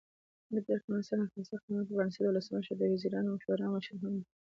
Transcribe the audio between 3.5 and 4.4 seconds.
مشر هم دی.